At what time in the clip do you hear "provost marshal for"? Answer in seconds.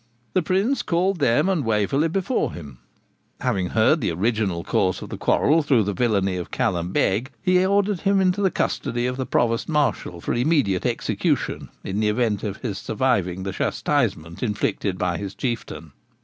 9.27-10.33